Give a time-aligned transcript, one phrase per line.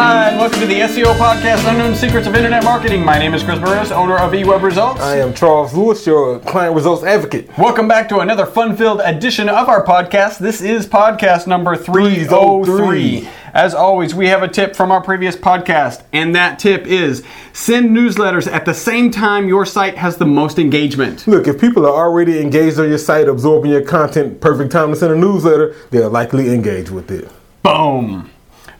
[0.00, 3.04] Hi, and welcome to the SEO podcast, Unknown Secrets of Internet Marketing.
[3.04, 5.00] My name is Chris Burres, owner of eWeb Results.
[5.00, 7.50] I am Charles Lewis, your client results advocate.
[7.58, 10.38] Welcome back to another fun-filled edition of our podcast.
[10.38, 13.28] This is podcast number 303.
[13.52, 17.90] As always, we have a tip from our previous podcast, and that tip is send
[17.90, 21.26] newsletters at the same time your site has the most engagement.
[21.26, 24.96] Look, if people are already engaged on your site, absorbing your content, perfect time to
[24.96, 27.28] send a newsletter, they'll likely engage with it.
[27.64, 28.30] Boom.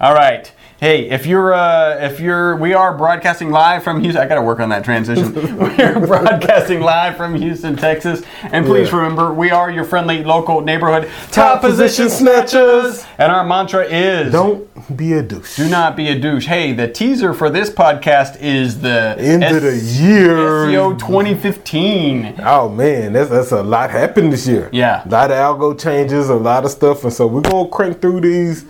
[0.00, 0.52] All right.
[0.80, 4.22] Hey, if you're, uh, if you're, we are broadcasting live from Houston.
[4.22, 5.34] I got to work on that transition.
[5.58, 8.96] We're broadcasting live from Houston, Texas, and please Yeah.
[8.98, 13.04] remember, we are your friendly local neighborhood Top position snatchers.
[13.18, 15.56] and our mantra is Don't be a douche.
[15.56, 16.46] do not be a douche.
[16.46, 20.36] Hey, the teaser for this podcast is the End of the year.
[20.68, 22.34] SEO 2015.
[22.44, 24.68] Oh man, that's that's a lot happened this year.
[24.72, 25.02] Yeah.
[25.04, 28.20] a lot of algo changes, a lot of stuff, and so we're gonna crank through
[28.20, 28.64] these.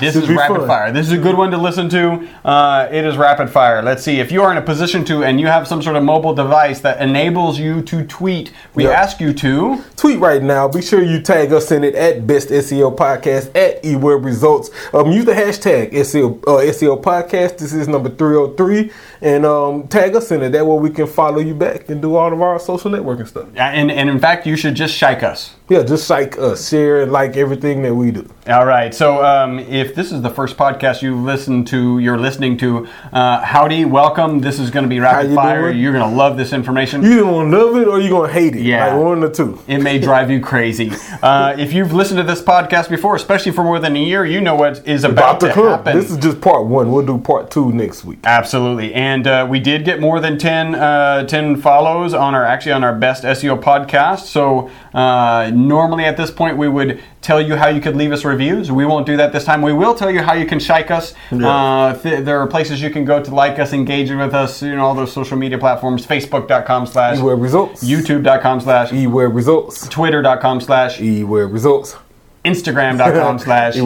[0.00, 0.66] This Should is rapid fun.
[0.66, 0.92] fire.
[0.92, 2.26] This is a good one to listen to.
[2.44, 3.82] Uh, it is rapid fire.
[3.82, 4.18] Let's see.
[4.18, 6.80] If you are in a position to and you have some sort of mobile device
[6.80, 8.90] that enables you to tweet, we Yeah.
[8.90, 9.82] ask you to.
[9.96, 10.68] Tweet right now.
[10.68, 14.70] Be sure you tag us in it at Best SEO Podcast at eWeb Results.
[14.92, 17.58] Um, use the hashtag SEO uh, SEO Podcast.
[17.58, 18.90] This is number three hundred three,
[19.24, 20.50] and um, tag us in it.
[20.50, 23.48] That way we can follow you back and do all of our social networking stuff.
[23.56, 25.54] And, and in fact, you should just shike us.
[25.68, 28.28] Yeah, just like us, share and like everything that we do.
[28.48, 28.94] All right.
[28.94, 33.40] So, um, if this is the first podcast you listen to, you're listening to, uh,
[33.42, 34.40] howdy, welcome.
[34.40, 35.62] This is going to be rapid you fire.
[35.62, 35.78] doing?
[35.78, 37.02] You're going to love this information.
[37.02, 38.62] You either gonna love it or you're gonna hate it.
[38.62, 38.88] Yeah.
[38.94, 39.58] like one or two.
[39.66, 40.92] It may drive you crazy.
[41.22, 44.42] Uh, if you've listened to this podcast before, especially for more than a year, you
[44.42, 45.96] know what is about, About to to happen.
[45.96, 46.92] This is just part one.
[46.92, 48.18] We'll do part two next week.
[48.24, 52.72] Absolutely, and uh, we did get more than 10, uh, 10 follows on our actually
[52.72, 54.20] on our best SEO podcast.
[54.20, 58.24] So uh, normally at this point we would tell you how you could leave us
[58.24, 58.70] reviews.
[58.70, 59.62] We won't do that this time.
[59.62, 61.14] We will tell you how you can shike us.
[61.32, 61.48] Yeah.
[61.48, 64.62] Uh, th- there are places you can go to like us, engage with us.
[64.62, 67.82] You know all those social media platforms: Facebook.com slash, eWeb Results.
[67.82, 69.88] YouTube.com slash, eWeb Results.
[69.88, 71.96] Twitter.com slash, eWeb Results.
[72.44, 73.76] Instagram.com slash.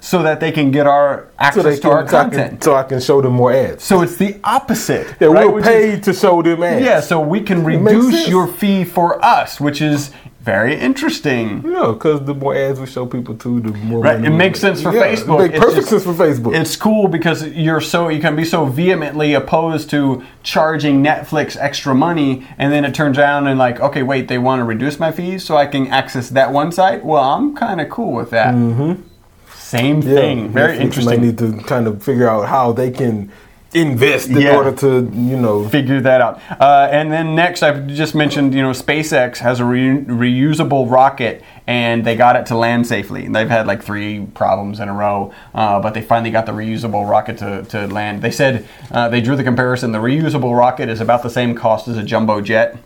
[0.00, 2.50] so that they can get our so, access they to our can, so, I content.
[2.52, 3.84] can, so I can show them more ads.
[3.84, 5.14] So it's the opposite.
[5.20, 5.46] Yeah, right?
[5.46, 6.84] we're Which is- paid to show them ads.
[6.84, 10.10] yeah, so we can reduce your fee for us, which is
[10.42, 11.62] very interesting.
[11.64, 14.80] Yeah, because the more ads we show people to, the more Right, it makes sense
[14.80, 15.40] for Yeah, Facebook.
[15.40, 16.54] It makes It's perfect just- sense for Facebook.
[16.58, 21.94] It's cool because you're so you can be so vehemently opposed to charging Netflix extra
[21.94, 25.12] money, and then it turns around and like, okay, wait, they want to reduce my
[25.12, 27.04] fees so I can access that one site.
[27.04, 28.54] Well, I'm kind of cool with that.
[28.54, 29.02] Mm-hmm.
[29.54, 30.48] Same yeah, thing.
[30.48, 31.20] Very Netflix interesting.
[31.20, 33.30] May need to kind of figure out how they can
[33.72, 34.56] invest in Yeah.
[34.56, 36.40] order to, you know, figure that out.
[36.58, 41.42] Uh, and then next, I've just mentioned, you know, SpaceX has a re- reusable rocket,
[41.66, 43.24] and they got it to land safely.
[43.26, 46.52] And they've had like three problems in a row, uh, but they finally got the
[46.52, 48.22] reusable rocket to, to land.
[48.22, 51.86] They said uh, they drew the comparison: the reusable rocket is about the same cost
[51.86, 52.76] as a jumbo jet.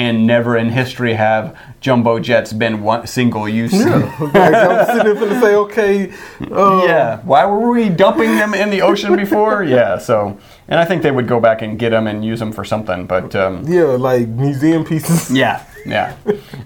[0.00, 3.74] And never in history have jumbo jets been one single use.
[3.74, 6.12] like, I'm sitting there say, okay,
[6.50, 7.20] uh, Yeah.
[7.20, 9.62] Why were we dumping them in the ocean before?
[9.76, 9.98] yeah.
[9.98, 10.38] So,
[10.68, 13.06] and I think they would go back and get them and use them for something.
[13.06, 15.30] But um, yeah, like museum pieces.
[15.30, 16.14] yeah, Yeah,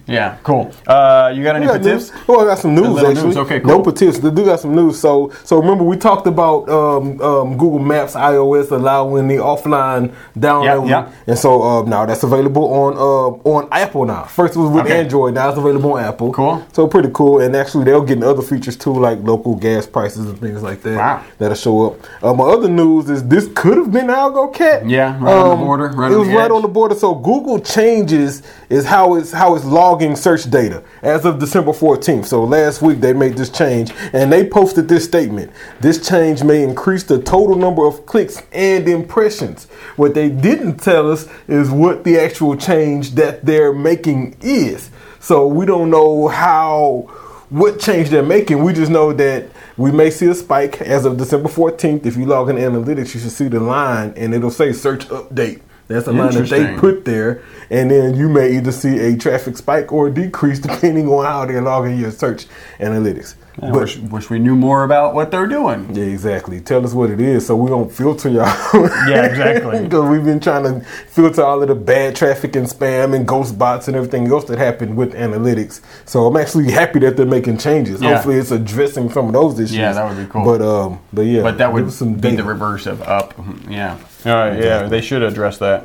[0.07, 0.73] yeah, cool.
[0.87, 2.11] Uh, you got any got tips?
[2.11, 2.23] news.
[2.29, 3.27] Oh, I got some news actually.
[3.27, 3.37] news.
[3.37, 3.93] Okay, No cool.
[3.93, 4.19] tips.
[4.19, 4.99] They do got some news.
[4.99, 10.89] So, so remember we talked about um, um, Google Maps iOS allowing the offline download,
[10.89, 11.13] Yeah, yeah.
[11.27, 14.25] and so uh, now that's available on uh, on Apple now.
[14.25, 15.01] First it was with Okay.
[15.01, 15.35] Android.
[15.35, 16.33] Now it's available on Apple.
[16.33, 16.65] Cool.
[16.73, 17.41] So pretty cool.
[17.41, 20.97] And actually they're getting other features too, like local gas prices and things like that.
[20.97, 21.25] Wow.
[21.39, 22.01] That'll show up.
[22.23, 24.89] Uh, my other news is this could have been Algo Cat.
[24.89, 26.95] Yeah, right on the border, right it was right on the border.
[26.95, 32.25] So Google changes is how it's how it's logging search data as of December 14th.
[32.25, 35.53] So last week they made this change and they posted this statement.
[35.81, 39.67] This change may increase the total number of clicks and impressions.
[39.97, 44.89] What they didn't tell us is what the actual change that they're making is.
[45.21, 47.11] So we don't know how
[47.51, 48.65] what change they're making.
[48.65, 52.07] We just know that we may see a spike as of December 14th.
[52.07, 55.61] If you log in analytics, you should see the line and it'll say search update.
[55.87, 57.43] That's the line that they put there.
[57.71, 61.45] And then you may either see a traffic spike or a decrease depending on how
[61.45, 62.47] they're logging your search
[62.79, 63.35] analytics.
[63.63, 65.95] I but wish, wish we knew more about what they're doing.
[65.95, 66.61] yeah, exactly.
[66.61, 68.47] Tell us what it is so we don't filter y'all.
[69.09, 69.81] Yeah, exactly.
[69.85, 73.57] Because we've been trying to filter all of the bad traffic and spam and ghost
[73.57, 75.81] bots and everything else that happened with analytics.
[76.05, 78.01] So I'm actually happy that they're making changes.
[78.03, 78.15] Yeah.
[78.15, 79.77] Hopefully, it's addressing some of those issues.
[79.77, 80.45] Yeah, that would be cool.
[80.45, 82.37] But um, but yeah, But that would some be data.
[82.39, 83.37] the reverse of up.
[83.37, 83.97] Mhm, Yeah.
[84.27, 84.59] All right.
[84.61, 85.85] Yeah, they should address that.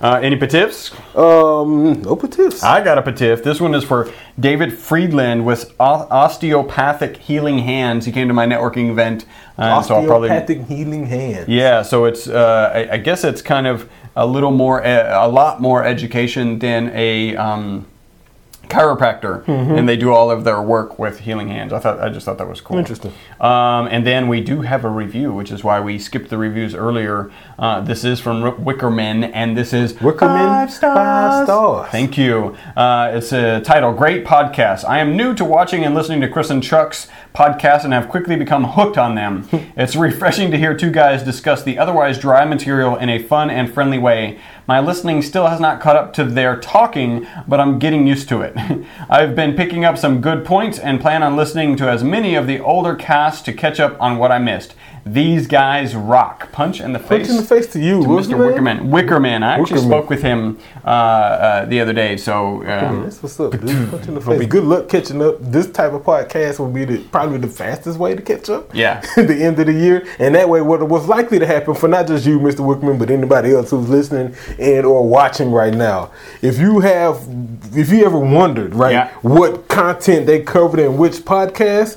[0.00, 0.92] Uh, any petiffs?
[1.16, 2.62] Um, no tips.
[2.62, 3.42] I got a patif.
[3.42, 8.04] This one is for David Friedland with o- osteopathic healing hands.
[8.04, 9.24] He came to my networking event,
[9.56, 11.48] uh, so I'll probably Osteopathic healing hand.
[11.48, 15.60] Yeah, so it's uh, I, I guess it's kind of a little more, a lot
[15.60, 17.86] more education than a um,
[18.68, 19.74] chiropractor, Mm-hmm.
[19.76, 21.72] and they do all of their work with healing hands.
[21.72, 22.78] I thought I just thought that was cool.
[22.78, 23.12] Interesting.
[23.40, 26.74] Um, and then we do have a review, which is why we skipped the reviews
[26.74, 27.30] earlier.
[27.58, 30.96] Uh, this is from Wickerman, and this is Wickerman, five stars.
[30.96, 31.90] five stars.
[31.90, 32.56] Thank you.
[32.76, 34.84] Uh, it's a title, Great Podcast.
[34.88, 38.36] I am new to watching and listening to Chris and Chuck's podcast and have quickly
[38.36, 39.48] become hooked on them.
[39.76, 43.72] it's refreshing to hear two guys discuss the otherwise dry material in a fun and
[43.72, 44.38] friendly way.
[44.66, 48.40] My listening still has not caught up to their talking, but I'm getting used to
[48.40, 48.56] it.
[49.10, 52.46] I've been picking up some good points and plan on listening to as many of
[52.46, 54.74] the older casts to catch up on what I missed.
[55.06, 56.50] These guys rock.
[56.50, 57.26] Punch in the face.
[57.26, 58.38] Punch in the face to you, to Mr.
[58.38, 58.88] Wickerman.
[58.88, 59.42] Wickerman.
[59.42, 59.86] I actually Wickerman.
[59.86, 62.16] spoke with him uh, uh, the other day.
[62.16, 63.60] So um, That's what's up, dude.
[63.90, 64.46] Punch in the face.
[64.46, 65.36] Good luck catching up.
[65.40, 68.74] This type of podcast will be the, probably the fastest way to catch up.
[68.74, 69.02] Yeah.
[69.34, 72.06] The end of the year, and that way, what was likely to happen for not
[72.06, 72.60] just you, Mr.
[72.60, 76.10] Wickerman, but anybody else who's listening and or watching right now,
[76.42, 77.20] if you have,
[77.74, 79.10] if you ever wondered, right, Yeah.
[79.22, 81.96] what content they covered in which podcast,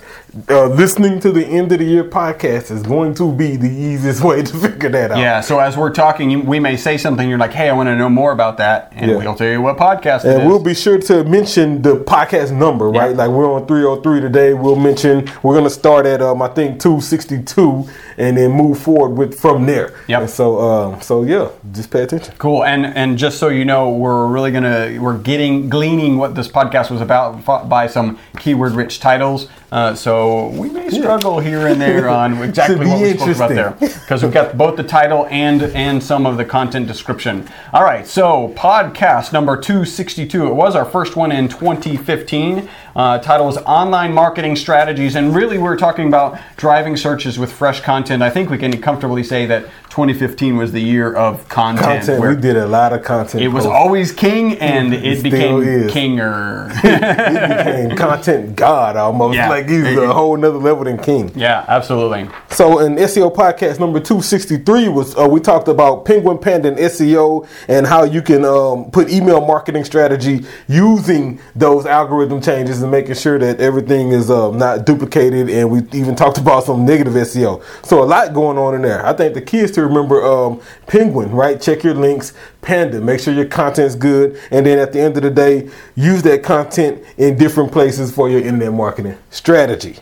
[0.50, 4.24] uh, listening to the end of the year podcast is going to be the easiest
[4.24, 5.18] way to figure that out.
[5.20, 5.42] yeah.
[5.42, 7.28] So as we're talking, we may say something.
[7.30, 9.18] You're like, "Hey, I want to know more about that," and Yeah.
[9.18, 10.48] we'll tell you what podcast And is.
[10.48, 13.12] we'll be sure to mention the podcast number, right?
[13.12, 13.18] Yeah.
[13.26, 14.54] Like we're on 303 today.
[14.54, 17.88] We'll mention we're gonna start at um I think 262
[18.18, 19.94] and then move forward with from there.
[20.08, 20.26] Yeah.
[20.26, 22.34] So um so yeah, just pay attention.
[22.38, 26.48] Cool, and and just so you know, we're really gonna we're getting gleaning what this
[26.48, 29.48] podcast was about by some keyword-rich titles.
[29.70, 33.72] Uh, so we may struggle here and there on exactly what we spoke about there,
[33.80, 37.48] because we've got both the title and and some of the content description.
[37.74, 40.48] All right, so podcast number two sixty two.
[40.48, 42.70] It was our first one in twenty fifteen.
[42.98, 47.80] Uh, title was online marketing strategies, and really we're talking about driving searches with fresh
[47.82, 48.24] content.
[48.24, 51.86] I think we can comfortably say that 2015 was the year of content.
[52.08, 52.22] Content.
[52.22, 53.44] We did a lot of content.
[53.44, 53.78] it was posts.
[53.78, 55.92] always king, and it, It became is.
[55.98, 56.72] kinger.
[56.84, 59.36] it became content god almost.
[59.36, 59.48] Yeah.
[59.50, 61.32] Like he's a whole nother level than king.
[61.36, 62.28] yeah, absolutely.
[62.50, 67.48] So in SEO podcast number 263 was uh, we talked about Penguin Panda and SEO
[67.68, 73.16] and how you can um, put email marketing strategy using those algorithm changes and making
[73.16, 77.64] sure that everything is um, not duplicated and we even talked about some negative SEO.
[77.86, 79.06] So a lot going on in there.
[79.06, 81.62] I think the key is to remember um, Penguin, right?
[81.62, 82.34] Check your links.
[82.62, 86.24] Panda, make sure your content's good and then at the end of the day, use
[86.24, 89.98] that content in different places for your internet marketing strategy.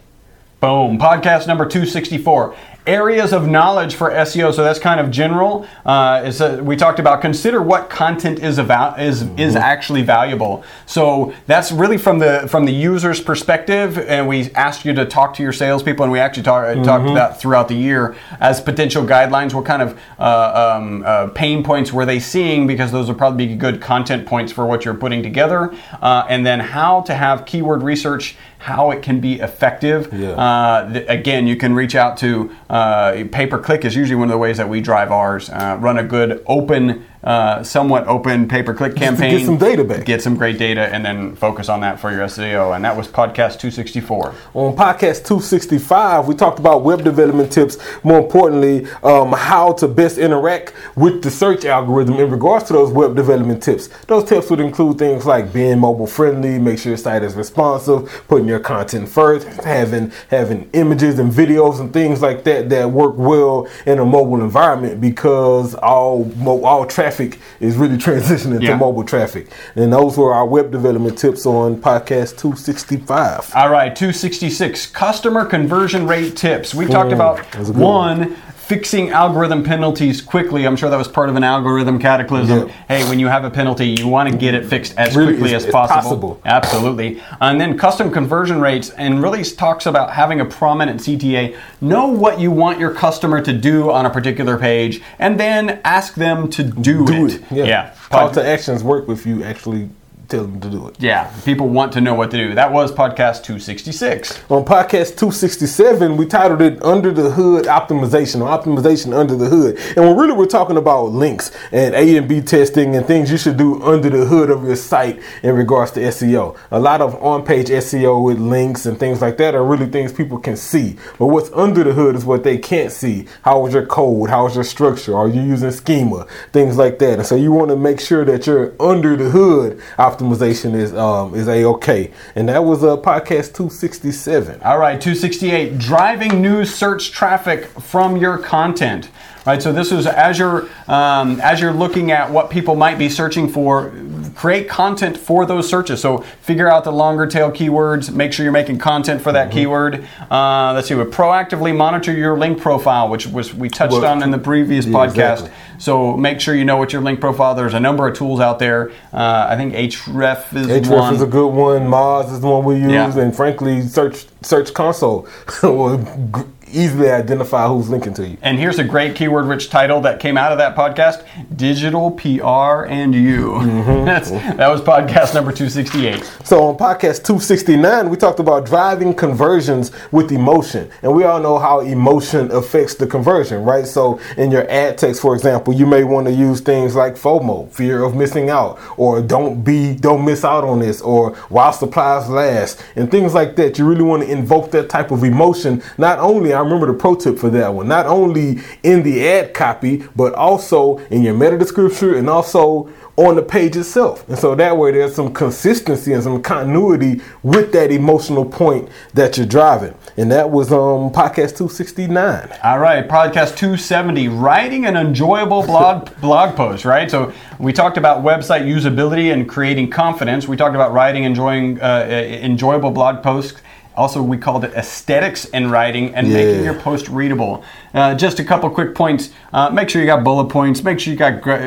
[0.60, 0.98] Boom.
[0.98, 2.56] Podcast number 264.
[2.88, 4.54] Areas of knowledge for SEO.
[4.54, 5.68] So that's kind of general.
[5.86, 10.64] Uh, is uh we talked about consider what content is about is is actually valuable.
[10.86, 13.98] So that's really from the from the user's perspective.
[13.98, 17.40] And we asked you to talk to your salespeople, and we actually talk, talked about
[17.40, 19.54] throughout the year as potential guidelines.
[19.54, 22.68] What kind of uh, um, uh, pain points were they seeing?
[22.68, 25.74] Because those would probably be good content points for what you're putting together.
[26.02, 30.12] Uh, and then how to have keyword research, how it can be effective.
[30.12, 30.32] Yeah.
[30.32, 34.28] Uh, th- again, you can reach out to uh, pay per click is usually one
[34.28, 35.52] of the ways that we drive ours.
[35.52, 39.38] Uh, run a good open uh, somewhat open pay per click campaign.
[39.38, 40.06] get some data back.
[40.06, 42.76] Get some great data, and then focus on that for your SEO.
[42.76, 44.36] And that was podcast 264.
[44.54, 47.78] On podcast 265, we talked about web development tips.
[48.04, 52.92] More importantly, um, how to best interact with the search algorithm in regards to those
[52.92, 53.88] web development tips.
[54.06, 58.24] Those tips would include things like being mobile friendly, make sure your site is responsive,
[58.28, 63.16] putting your content first, having having images and videos and things like that that work
[63.18, 67.15] well in a mobile environment because all all traffic
[67.60, 68.72] is really transitioning Yeah.
[68.72, 69.48] to mobile traffic.
[69.76, 73.52] And those were our web development tips on podcast 265.
[73.56, 76.74] All right, 266 customer conversion rate tips.
[76.76, 78.20] We talked mm, about that's a good one.
[78.20, 78.38] one.
[78.66, 80.66] Fixing algorithm penalties quickly.
[80.66, 82.68] I'm sure that was part of an algorithm cataclysm.
[82.68, 82.74] Yeah.
[82.88, 85.54] Hey, when you have a penalty, you want to get it fixed as Really, quickly
[85.54, 86.02] as- as as possible.
[86.02, 86.40] possible.
[86.46, 87.22] Absolutely.
[87.40, 91.54] And then custom conversion rates, and really talks about having a prominent CTA.
[91.80, 96.16] Know what you want your customer to do on a particular page, and then ask
[96.16, 97.34] them to do, Do it.
[97.36, 97.42] it.
[97.52, 97.66] Yeah.
[97.66, 97.90] yeah.
[98.10, 99.90] Call to actions work if you actually
[100.28, 100.96] tell them to do it.
[101.00, 101.32] yeah.
[101.46, 102.56] People want to know what to do.
[102.56, 104.44] That was podcast 266.
[104.50, 109.78] On podcast 267, we titled it Under the Hood Optimization or Optimization Under the Hood.
[109.96, 113.38] And we're really we're talking about links and A and B testing and things you
[113.38, 116.58] should do under the hood of your site in regards to SEO.
[116.72, 120.38] A lot of on-page SEO with links and things like that are really things people
[120.40, 120.98] can see.
[121.20, 123.28] But what's under the hood is what they can't see.
[123.44, 124.30] How is your code?
[124.30, 125.16] How is your structure?
[125.16, 126.26] Are you using schema?
[126.52, 127.20] Things like that.
[127.20, 129.82] And so you want to make sure that you're under the hood
[130.16, 132.12] optimization is um, is a okay.
[132.36, 134.62] And that was uh, podcast 267.
[134.62, 139.10] All right, 268, driving new search traffic from your content.
[139.46, 143.10] Right, so this is as you're um, as you're looking at what people might be
[143.10, 143.94] searching for,
[144.36, 146.02] create content for those searches.
[146.02, 148.12] So figure out the longer tail keywords.
[148.12, 149.50] Make sure you're making content for Mm-hmm.
[149.50, 150.08] that keyword.
[150.32, 154.24] Uh, let's see, we proactively monitor your link profile, which was we touched Well, on
[154.24, 155.12] in the previous yeah, podcast.
[155.34, 155.50] exactly.
[155.78, 157.54] So make sure you know what your link profile.
[157.54, 158.92] There's a number of tools out there.
[159.14, 161.14] Uh, I think Href is Ahrefs one.
[161.16, 161.82] is a good one.
[161.88, 163.16] Moz is the one we use, Yeah.
[163.20, 165.28] and frankly, Search Search Console
[166.72, 168.38] easily identify who's linking to you.
[168.42, 172.86] And here's a great keyword rich title that came out of that podcast Digital PR
[172.86, 173.52] and You.
[173.52, 174.06] Mm-hmm.
[174.06, 176.24] That's, that was podcast number 268.
[176.44, 180.90] So on podcast 269, we talked about driving conversions with emotion.
[181.02, 183.86] And we all know how emotion affects the conversion, right?
[183.86, 187.72] So in your ad text, for example, you may want to use things like FOMO,
[187.72, 192.30] fear of missing out, or don't be, don't miss out on this, or while supplies
[192.30, 193.78] last, and things like that.
[193.78, 195.84] You really want to invoke that type of emotion.
[195.98, 199.54] Not only, I remember the pro tip for that one, not only in the ad
[199.54, 204.28] copy, but also in your meta description and also on the page itself.
[204.28, 209.38] And so that way there's some consistency and some continuity with that emotional point that
[209.38, 209.96] you're driving.
[210.18, 212.58] And that was um podcast 269.
[212.64, 217.10] All right, podcast 270, writing an enjoyable blog blog post, right?
[217.10, 220.48] So we talked about website usability and creating confidence.
[220.48, 223.62] We talked about writing enjoying uh, enjoyable blog posts.
[223.98, 227.64] Also, we called it aesthetics in writing and making your post readable.
[227.96, 229.30] Uh, just a couple quick points.
[229.54, 230.84] Uh, make sure you got bullet points.
[230.84, 231.60] Make sure you got gra-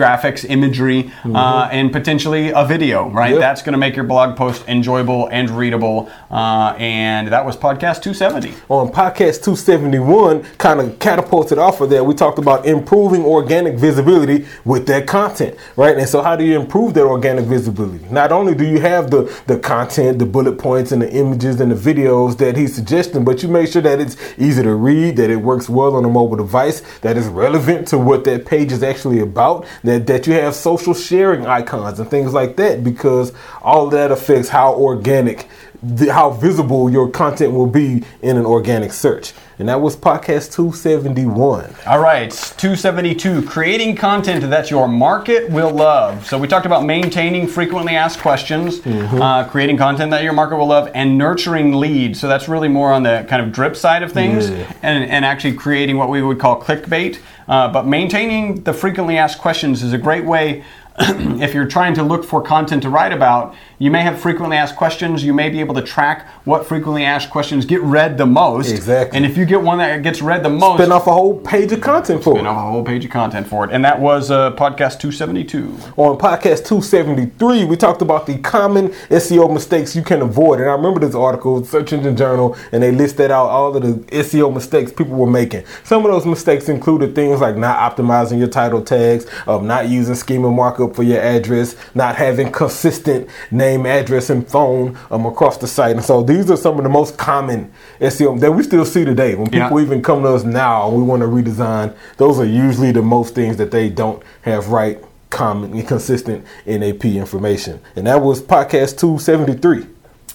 [0.00, 3.10] graphics, imagery, uh, and potentially a video.
[3.10, 3.40] Right, Yep.
[3.40, 6.08] that's going to make your blog post enjoyable and readable.
[6.30, 8.54] Uh, and that was podcast 270.
[8.68, 14.46] On podcast 271, kind of catapulted off of that, we talked about improving organic visibility
[14.64, 15.98] with that content, right?
[15.98, 18.04] And so how do you improve that organic visibility?
[18.10, 21.72] Not only do you have the, the content, the bullet points and the images and
[21.72, 25.30] the videos that he's suggesting, but you make sure that it's easy to read, that
[25.30, 28.82] it works well on a mobile device, that is relevant to what that page is
[28.82, 33.88] actually about, that, that you have social sharing icons and things like that, because all
[33.88, 35.48] that affects how organic
[35.84, 39.32] the, how visible your content will be in an organic search.
[39.58, 41.74] And that was podcast 271.
[41.86, 46.26] All right, 272, creating content that your market will love.
[46.26, 49.20] So we talked about maintaining frequently asked questions, Mm-hmm.
[49.22, 52.18] uh, creating content that your market will love, and nurturing leads.
[52.20, 54.72] So that's really more on the kind of drip side of things, Yeah.
[54.82, 57.18] and, and actually creating what we would call clickbait.
[57.46, 60.64] Uh, but maintaining the frequently asked questions is a great way.
[60.98, 64.76] if you're trying to look for content to write about, you may have frequently asked
[64.76, 65.24] questions.
[65.24, 68.70] You may be able to track what frequently asked questions get read the most.
[68.70, 69.16] Exactly.
[69.16, 71.72] And if you get one that gets read the most, Spin off a whole page
[71.72, 72.40] of content for and it.
[72.42, 73.72] Spin off a whole page of content for it.
[73.72, 75.64] And that was uh, podcast 272.
[75.96, 80.60] On podcast 273, we talked about the common SEO mistakes you can avoid.
[80.60, 83.94] And I remember this article, Search Engine Journal, and they listed out all of the
[84.12, 85.64] SEO mistakes people were making.
[85.82, 90.14] Some of those mistakes included things like not optimizing your title tags, um, not using
[90.14, 95.56] schema markup lookup for your address, not having consistent name, address, and phone um, across
[95.58, 95.96] the site.
[95.96, 99.34] And so these are some of the most common SEO that we still see today.
[99.34, 99.86] When people Yeah.
[99.86, 101.94] even come to us now, we want to redesign.
[102.16, 104.98] Those are usually the most things that they don't have right,
[105.30, 107.80] common, and consistent NAP information.
[107.96, 109.86] And that was podcast 273.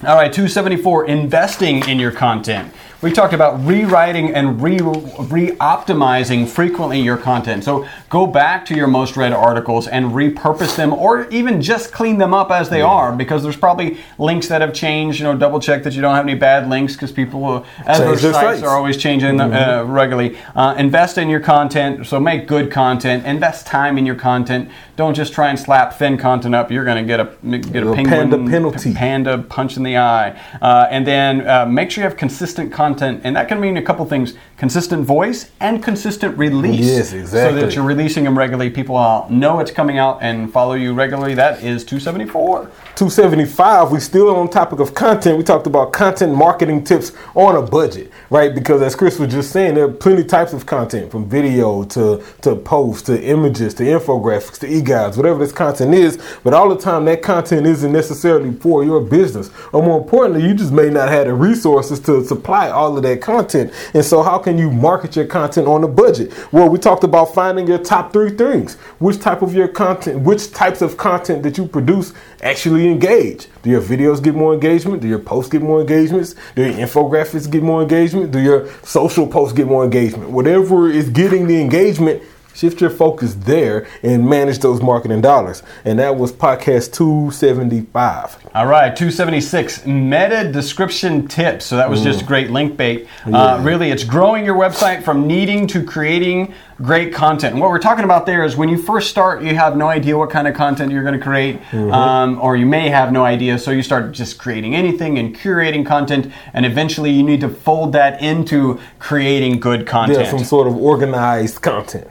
[0.07, 2.73] All right, 274, investing in your content.
[3.01, 7.63] We talked about rewriting and re optimizing frequently your content.
[7.63, 12.17] So go back to your most read articles and repurpose them or even just clean
[12.17, 15.19] them up as they are because there's probably links that have changed.
[15.19, 17.99] You know, double check that you don't have any bad links because people, uh, as
[17.99, 20.37] Change those their sites are always changing uh, regularly.
[20.53, 23.25] Uh, invest in your content, so make good content.
[23.25, 24.69] Invest time in your content.
[24.97, 26.69] Don't just try and slap thin content up.
[26.69, 28.93] You're going to get a get a A penguin panda penalty.
[28.93, 30.37] panda punch in the eye.
[30.61, 33.81] Uh, and then uh, make sure you have consistent content, and that can mean a
[33.81, 36.85] couple things: consistent voice and consistent release.
[36.85, 37.59] Yes, exactly.
[37.59, 38.69] So that you're releasing them regularly.
[38.69, 38.95] People
[39.29, 41.33] know it's coming out and follow you regularly.
[41.35, 42.71] That is 274.
[42.99, 45.37] 275, we still on topic of content.
[45.37, 48.53] We talked about content marketing tips on a budget, right?
[48.53, 52.21] Because as Chris was just saying, there are plenty types of content from video to,
[52.41, 56.19] to posts to images to infographics to e-guides, whatever this content is.
[56.43, 59.49] But all the time, that content isn't necessarily for your business.
[59.71, 63.21] Or more importantly, you just may not have the resources to supply all of that
[63.21, 63.73] content.
[63.93, 66.33] And so, how can you market your content on a budget?
[66.51, 68.75] Well, we talked about finding your top three things.
[68.99, 73.47] Which type of your content, which types of content that you produce actually engage?
[73.63, 75.01] Do your videos get more engagement?
[75.01, 76.35] Do your posts get more engagements?
[76.55, 78.31] Do your infographics get more engagement?
[78.31, 80.29] Do your social posts get more engagement?
[80.29, 82.23] Whatever is getting the engagement,
[82.59, 85.63] shift your focus there and manage those marketing dollars.
[85.85, 88.37] And that was podcast 275.
[88.53, 91.65] All right, 276 meta description tips.
[91.65, 93.07] So that was just great link bait.
[93.25, 97.53] Uh, really, it's growing your website from needing to creating great content.
[97.53, 100.17] And what we're talking about there is when you first start, you have no idea
[100.17, 103.59] what kind of content you're going to create, um, or you may have no idea.
[103.59, 107.93] So you start just creating anything and curating content, and eventually you need to fold
[107.93, 110.19] that into creating good content.
[110.19, 112.07] Yeah, some sort of organized content.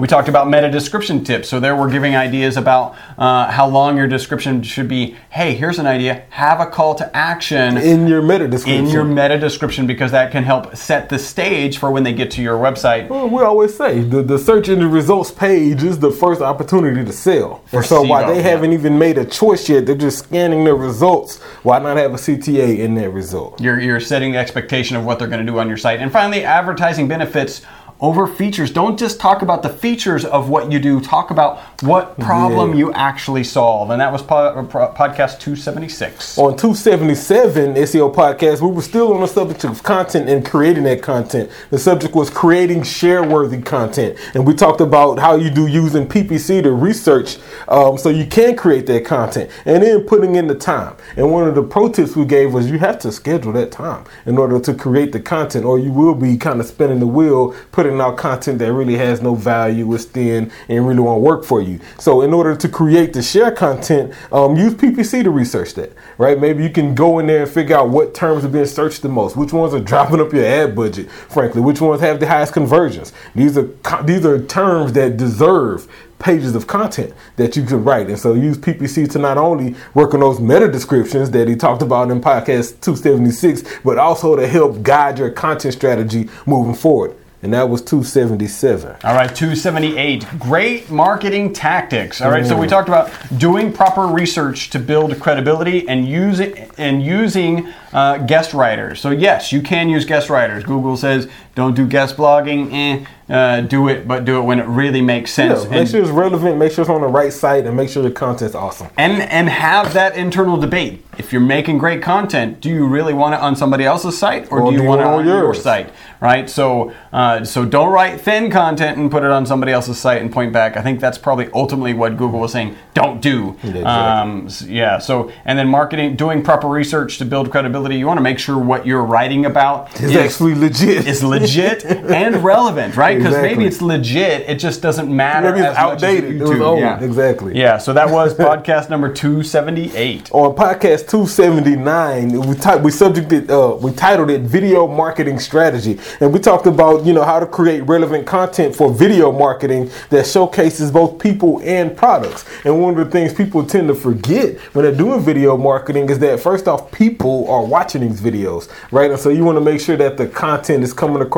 [0.00, 1.50] We talked about meta description tips.
[1.50, 5.14] So there we're giving ideas about uh, how long your description should be.
[5.28, 6.24] Hey, here's an idea.
[6.30, 8.86] Have a call to action In your meta description.
[8.86, 12.30] in your meta description because that can help set the stage for when they get
[12.30, 13.10] to your website.
[13.10, 17.12] Well, we always say the, the search engine results page is the first opportunity to
[17.12, 17.62] sell.
[17.70, 18.48] and so while they yeah.
[18.48, 21.40] haven't even made a choice yet, they're just scanning their results.
[21.62, 23.60] Why not have a CTA in that result?
[23.60, 26.00] You're, you're setting the expectation of what they're going to do on your site.
[26.00, 27.60] And finally, advertising benefits
[28.00, 28.70] over features.
[28.70, 32.76] Don't just talk about the features of what you do, talk about what problem Yeah.
[32.78, 33.90] you actually solve.
[33.90, 36.38] And that was po- po- podcast 276.
[36.38, 41.02] On 277 SEO podcast, we were still on the subject of content and creating that
[41.02, 41.50] content.
[41.70, 44.16] The subject was creating share worthy content.
[44.34, 47.36] And we talked about how you do using PPC to research
[47.68, 50.94] um, so you can create that content and then putting in the time.
[51.16, 54.04] And one of the pro tips we gave was you have to schedule that time
[54.26, 57.54] in order to create the content, or you will be kind of spinning the wheel,
[57.72, 61.62] putting out content that really has no value, is thin, and really won't work for
[61.62, 61.80] you.
[61.98, 66.38] So, in order to create the share content, um, use PPC to research that, right?
[66.38, 69.08] Maybe you can go in there and figure out what terms are being searched the
[69.08, 72.52] most, which ones are dropping up your ad budget, frankly, which ones have the highest
[72.52, 73.14] conversions.
[73.34, 73.70] These are
[74.04, 75.88] these are terms that deserve
[76.20, 78.08] pages of content that you can write.
[78.08, 81.82] And so use PPC to not only work on those meta descriptions that he talked
[81.82, 87.16] about in podcast 276, but also to help guide your content strategy moving forward.
[87.42, 88.96] And that was 277.
[89.02, 90.26] All right, 278.
[90.38, 92.20] Great marketing tactics.
[92.20, 97.02] All right, so we talked about doing proper research to build credibility and using and
[97.02, 99.00] using uh, guest writers.
[99.00, 100.64] So yes, you can use guest writers.
[100.64, 102.72] Google says don't do guest blogging.
[102.72, 105.64] Eh, uh, do it, but do it when it really makes sense.
[105.64, 108.02] Yeah, make sure it's relevant, make sure it's on the right site, and make sure
[108.02, 108.88] the content's awesome.
[108.96, 111.04] and and have that internal debate.
[111.16, 114.70] If you're making great content, do you really want it on somebody else's site, or,
[114.70, 115.62] do you want it on your yours?
[115.62, 115.92] site?
[116.20, 116.50] Right.
[116.50, 120.32] So uh, so don't write thin content and put it on somebody else's site and
[120.32, 120.76] point back.
[120.76, 122.76] I think that's probably ultimately what Google was saying.
[122.94, 123.56] Don't do.
[123.62, 123.84] exactly.
[123.84, 124.98] Um, yeah.
[124.98, 127.96] So and then marketing, doing proper research to build credibility.
[127.96, 131.06] You want to make sure what you're writing about It's actually legit.
[131.06, 133.16] is legit and relevant, right?
[133.18, 133.56] Because Exactly.
[133.56, 135.52] maybe it's legit, it just doesn't matter.
[135.52, 136.40] Maybe it's as much as outdated.
[136.40, 136.80] It was old.
[136.80, 137.00] Yeah.
[137.02, 137.56] Exactly.
[137.58, 140.30] Yeah, so that was podcast number 278.
[140.32, 146.32] on podcast 279 we type we subjected uh, we titled it video marketing strategy and
[146.32, 150.90] we talked about you know how to create relevant content for video marketing that showcases
[150.90, 154.94] both people and products and one of the things people tend to forget when they're
[154.94, 159.28] doing video marketing is that first off people are watching these videos right and so
[159.30, 161.29] you want to make sure that the content is coming across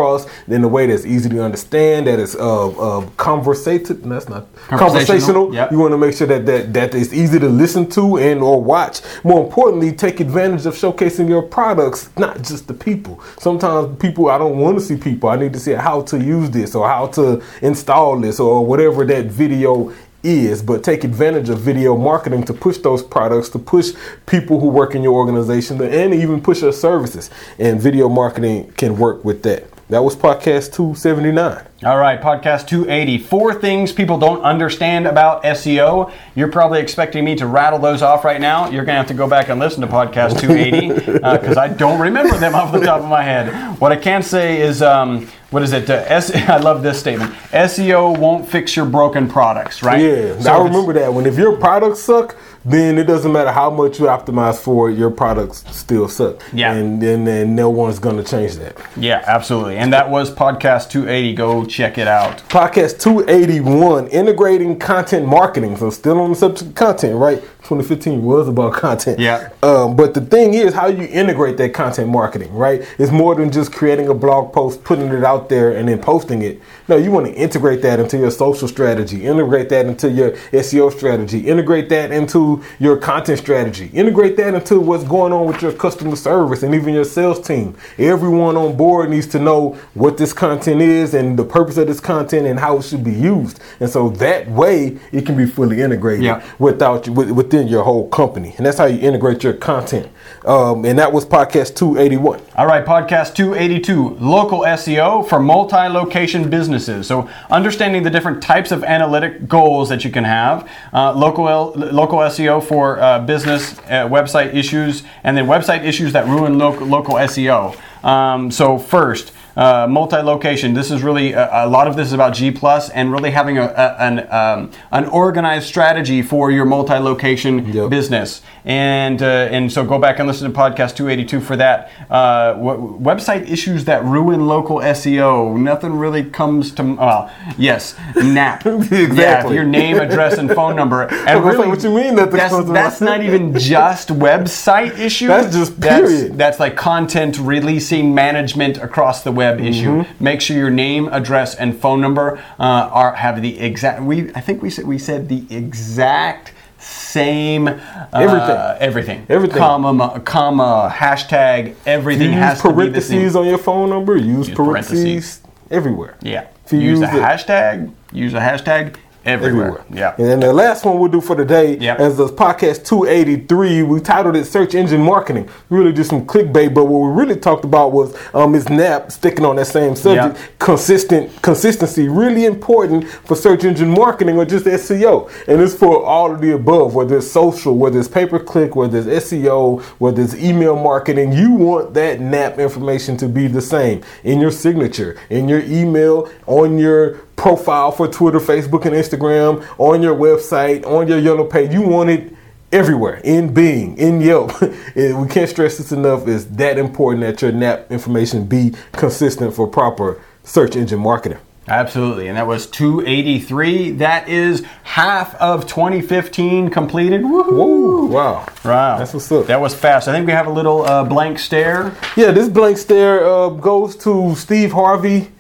[0.49, 4.03] in a way that's easy to understand, that is uh, uh, conversative.
[4.03, 5.55] That's not Conversational, conversational.
[5.55, 5.73] yep.
[5.73, 8.63] You want to make sure that that that is easy to listen to and or
[8.63, 9.01] watch.
[9.25, 13.21] More importantly, take advantage of showcasing your products, not just the people.
[13.39, 15.29] Sometimes people, I don't want to see people.
[15.29, 19.05] I need to see how to use this or how to install this or whatever
[19.07, 19.93] that video
[20.25, 23.93] is, but take advantage of video marketing to push those products, to push
[24.27, 27.29] people who work in your organization, and even push your services.
[27.59, 29.65] And video marketing can work with that.
[29.89, 31.67] That was podcast 279.
[31.85, 33.19] All right, podcast 280.
[33.19, 36.11] Four things people don't understand about SEO.
[36.35, 38.71] You're probably expecting me to rattle those off right now.
[38.71, 42.01] You're going to have to go back and listen to podcast 280 because I don't
[42.01, 43.79] remember them off the top of my head.
[43.81, 45.89] What I can say is, um, what is it?
[45.89, 47.33] Uh, S- I love this statement.
[47.53, 50.01] SEO won't fix your broken products, right?
[50.01, 51.13] Yeah, So I remember that.
[51.15, 52.35] When if your products suck,
[52.65, 56.41] then it doesn't matter how much you optimize for it, your products still suck.
[56.53, 56.73] Yeah.
[56.75, 58.77] and then and no one's gonna change that.
[58.97, 59.77] Yeah, absolutely.
[59.79, 61.35] And that was podcast 280.
[61.35, 62.39] Go check it out.
[62.49, 65.77] Podcast 281, integrating content marketing.
[65.77, 67.43] So still on the subject of content, right?
[67.65, 69.19] 2015 was about content.
[69.19, 69.51] Yeah.
[69.63, 72.83] Um, but the thing is how you integrate that content marketing, right?
[72.99, 76.43] It's more than just creating a blog post, putting it out there, and then posting
[76.43, 76.61] it.
[76.89, 80.93] No, you want to integrate that into your social strategy, integrate that into your SEO
[80.93, 85.73] strategy, integrate that into your content strategy, integrate that into what's going on with your
[85.73, 87.77] customer service and even your sales team.
[87.99, 92.01] Everyone on board needs to know what this content is and the purpose of this
[92.01, 93.61] content and how it should be used.
[93.81, 96.43] And so that way it can be fully integrated Yeah.
[96.59, 98.55] without with, within your whole company.
[98.57, 100.11] And that's how you integrate your content.
[100.47, 102.41] Um, and that was podcast 281.
[102.57, 107.07] All right, podcast 282 local SEO for multi location businesses.
[107.07, 112.19] So, understanding the different types of analytic goals that you can have, uh, local, local
[112.21, 117.15] SEO for uh, business uh, website issues, and then website issues that ruin local, local
[117.15, 117.77] SEO.
[118.03, 120.75] Um, so, first, uh, multi-location.
[120.75, 123.59] This is really a, a lot of this is about G plus and really having
[123.59, 127.91] a, a, an um, an organized strategy for your multi-location Yep.
[127.91, 128.43] business.
[128.65, 131.91] And uh, and so go back and listen to podcast 282 for that.
[132.09, 135.57] Uh, w- website issues that ruin local SEO.
[135.59, 138.65] Nothing really comes to well, yes, NAP.
[138.93, 139.55] Yeah, Exactly.
[139.57, 141.09] your name, address, and phone number.
[141.27, 145.29] And really, what you mean that that's, that's not even just website issues.
[145.29, 146.39] That's just That's- period.
[146.39, 150.03] that's like content releasing management across the web issue.
[150.03, 150.25] Mm-hmm.
[150.25, 154.03] Make sure your name, address, and phone number uh, are have the exact.
[154.03, 157.77] We I think we said we said the exact same uh,
[158.13, 158.77] Everything.
[158.81, 159.59] everything Everything.
[159.59, 163.19] comma ma- comma hashtag everything Use has to be the same.
[163.19, 164.17] parentheses on your phone number.
[164.17, 165.41] Use, Use parentheses, parentheses.
[165.71, 166.17] everywhere.
[166.23, 166.49] Yeah.
[166.67, 167.93] If you use, the use it- hashtag.
[168.13, 169.67] Use a hashtag everywhere.
[169.67, 169.85] everywhere.
[169.93, 170.15] Yeah.
[170.19, 171.99] And then the last one we'll do for today, Yep.
[172.01, 175.49] as the podcast 283, we titled it Search Engine Marketing.
[175.71, 178.69] Really just some clickbait, but what we really talked about was um, Ms.
[178.69, 180.39] NAP sticking on that same subject.
[180.39, 180.59] Yep.
[180.59, 185.31] Consistent consistency, really important for search engine marketing or just SEO.
[185.49, 188.75] And it's for all of the above, whether it's social, whether it's pay per click,
[188.77, 191.33] whether it's SEO, whether it's email marketing.
[191.33, 196.31] You want that NAP information to be the same in your signature, in your email,
[196.47, 201.73] on your profile for Twitter, Facebook, and Instagram, on your website, on your yellow page.
[201.73, 202.33] You want it
[202.71, 204.53] everywhere in Bing, in Yelp.
[204.95, 206.29] We can't stress this enough.
[206.29, 211.39] It's that important that your NAP information be consistent for proper search engine marketing.
[211.67, 213.93] Absolutely, and that was 283.
[213.93, 217.23] That is half of 2015 completed.
[217.23, 217.57] Woohoo!
[217.57, 218.47] Whoa, wow.
[218.65, 219.47] Wow, That's what's up.
[219.47, 220.07] That was fast.
[220.07, 221.93] I think we have a little uh, blank stare.
[222.17, 225.33] Yeah, this blank stare uh, goes to Steve Harvey.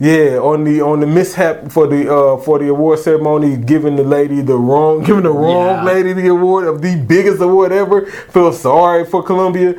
[0.00, 4.04] Yeah, on the on the mishap for the uh, for the award ceremony, giving the
[4.04, 5.82] lady the wrong, giving the wrong Yeah.
[5.82, 8.06] lady the award of the biggest award ever.
[8.06, 9.74] Feel sorry for Colombia.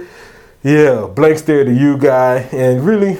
[0.61, 3.17] Yeah, blank stare to you, guy, and really,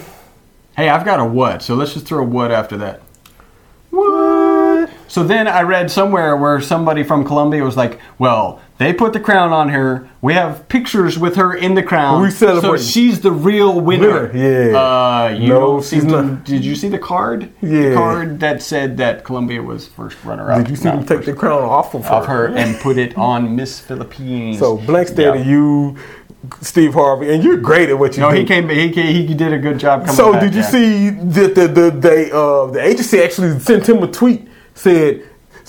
[0.76, 3.00] Hey, I've got a what, so let's just throw a what after that.
[3.90, 4.90] what?
[5.08, 9.20] So then I read somewhere where somebody from Colombia was like, "Well, they put the
[9.20, 10.08] crown on her.
[10.22, 12.22] We have pictures with her in the crown.
[12.22, 12.78] We celebrate.
[12.80, 14.78] So she's the real winner." Winner, yeah.
[14.78, 16.44] Uh, you No, she's to- not.
[16.44, 17.50] Did you see the card?
[17.60, 17.90] Yeah.
[17.90, 20.56] The card that said that Colombia was first runner-up.
[20.58, 22.14] Did you see them take the crown off of her?
[22.14, 24.58] off her and put it on Miss Philippines.
[24.58, 25.44] So blank stare Yeah.
[25.44, 25.96] to you,
[26.62, 28.36] Steve Harvey, and you're great at what you No, do.
[28.38, 28.66] he came.
[28.70, 30.16] He came, he did a good job coming.
[30.16, 30.16] Back.
[30.16, 30.76] So back, did you yeah.
[30.76, 35.12] see that the the they uh, the agency actually sent him a tweet said.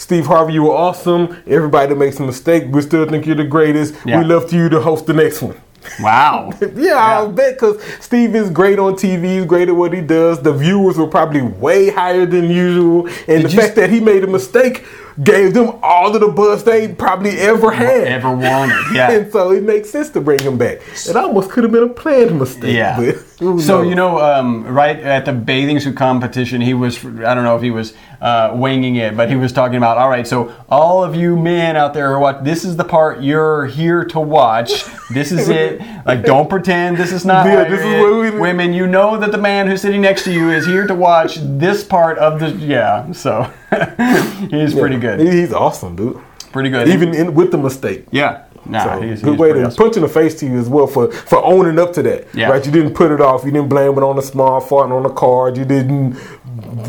[0.02, 1.38] Steve Harvey, you were awesome.
[1.46, 3.94] Everybody that makes a mistake, we still think you're the greatest.
[4.04, 4.18] Yeah.
[4.18, 5.62] We love to you to host the next one.
[6.00, 6.52] Wow.
[6.76, 9.36] Yeah, I'll bet because Steve is great on TV.
[9.38, 10.42] He's great at what he does.
[10.42, 14.24] The viewers were probably way higher than usual, and Did the fact that he made
[14.24, 14.86] a mistake
[15.24, 18.08] gave them all of the buzz they probably ever had.
[18.08, 19.12] Ever wanted, yeah.
[19.12, 20.80] and so it makes sense to bring him back.
[21.08, 22.76] It almost could have been a planned mistake.
[22.76, 22.98] Yeah.
[22.98, 23.26] But
[23.60, 27.04] So you know, um, right at the bathing suit competition, he was.
[27.04, 29.98] I don't know if he was uh, winging it, but he was talking about.
[29.98, 33.66] All right, so all of you men out there, what this is the part you're
[33.66, 34.86] here to watch.
[35.10, 35.82] This is it.
[36.06, 37.48] Like, don't pretend this is not.
[37.48, 40.32] Yeah, this is what we- Women, you know that the man who's sitting next to
[40.32, 42.52] you is here to watch this part of the.
[42.52, 43.12] Yeah.
[43.12, 43.52] So
[44.50, 45.20] he's pretty good.
[45.20, 46.20] He's awesome, dude.
[46.52, 46.90] Pretty good.
[46.90, 48.06] Even in, with the mistake.
[48.12, 48.46] Yeah.
[48.66, 49.84] Nah, So, he's, good he's way to awesome.
[49.84, 52.28] punch in the face to you as well for for owning up to that.
[52.34, 52.50] Yeah.
[52.50, 52.66] Right?
[52.66, 53.44] You didn't put it off.
[53.44, 55.58] You didn't blame it on the small fault on the card.
[55.58, 56.16] You didn't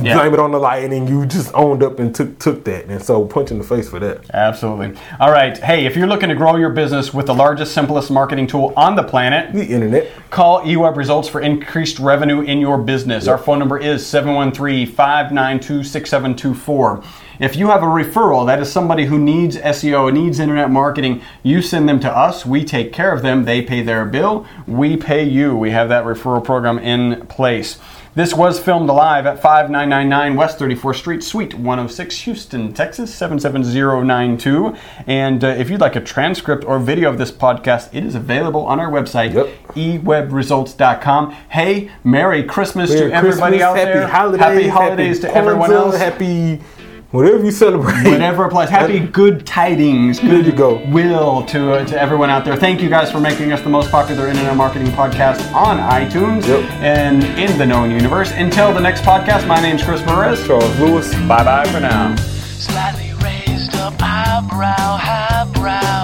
[0.03, 0.15] Yeah.
[0.19, 1.09] blame it on the lightning.
[1.09, 2.87] You just owned up and took took that.
[2.87, 4.21] And so punch in the face for that.
[4.35, 4.93] Absolutely.
[5.19, 5.57] All right.
[5.57, 8.95] Hey, if you're looking to grow your business with the largest, simplest marketing tool on
[8.97, 10.09] the planet, The internet.
[10.31, 13.27] call eWeb Results for increased revenue in your business.
[13.29, 17.03] Our phone number is 713 592 6724.
[17.41, 21.63] If you have a referral, that is somebody who needs SEO, needs internet marketing, you
[21.63, 22.45] send them to us.
[22.47, 23.45] We take care of them.
[23.45, 24.47] They pay their bill.
[24.67, 25.57] We pay you.
[25.57, 27.79] We have that referral program in place.
[28.15, 34.77] This was filmed live at 5999 West 34th Street, Suite 106, Houston, Texas 77092.
[35.07, 38.67] And uh, if you'd like a transcript or video of this podcast, it is available
[38.67, 39.49] on our website, Yep.
[39.75, 41.31] ewebresults.com.
[41.49, 44.09] Hey, Merry Christmas Merry to everybody Christmas, out happy there.
[44.09, 45.97] Holidays, happy holidays happy to everyone else.
[45.97, 46.61] Happy
[47.13, 48.05] whatever you celebrate.
[48.11, 48.69] Whatever applies.
[48.69, 50.85] Happy good tidings, good you go.
[50.89, 52.57] will to uh, to everyone out there.
[52.57, 56.69] Thank you guys for making us the most popular internet marketing podcast on iTunes Yep.
[56.83, 58.33] and in the known universe.
[58.33, 60.45] Until the next podcast, my name's Chris Perez.
[60.47, 61.15] Charles Lewis.
[61.29, 62.17] Bye bye for now.
[62.17, 66.02] Slightly raised up eyebrow, highbrow.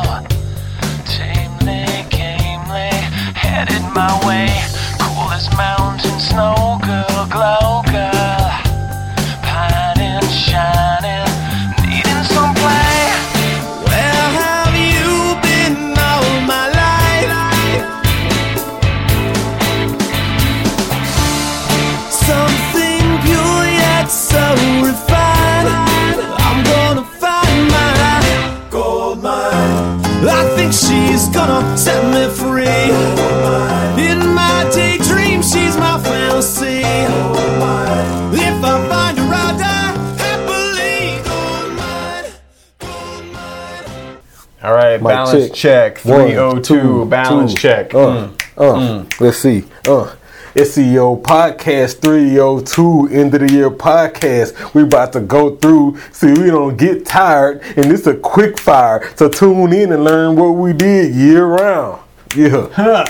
[45.33, 45.99] Balance check.
[46.05, 47.61] One, 302, two, balance two.
[47.61, 47.95] check.
[47.95, 49.65] Uh, uh, Let's see.
[49.87, 50.15] Uh,
[50.55, 54.75] SEO podcast 302 end of the year podcast.
[54.75, 55.99] We about to go through.
[56.11, 59.09] See, we don't get tired, and it's a quick fire.
[59.15, 62.01] So tune in and learn what we did year round.
[62.35, 62.69] Yeah.
[62.73, 63.07] Huh.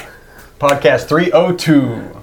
[0.60, 2.16] Podcast 302.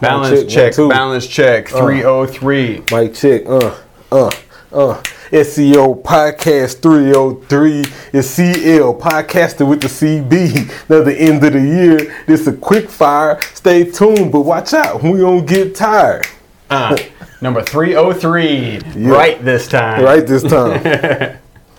[0.00, 1.68] Balance check, check, balance check.
[1.68, 2.84] 303.
[2.92, 3.46] Mic check.
[3.46, 3.76] Uh,
[4.10, 4.30] uh,
[4.72, 5.02] uh.
[5.32, 10.90] SEO podcast 303 is CL podcasting with the CB.
[10.90, 12.22] Now the end of the year.
[12.26, 13.40] This a quick fire.
[13.54, 15.02] Stay tuned, but watch out.
[15.02, 16.26] We don't get tired.
[16.68, 16.98] Uh,
[17.40, 18.80] number 303.
[19.08, 20.04] Right this time.
[20.04, 21.38] Right this time.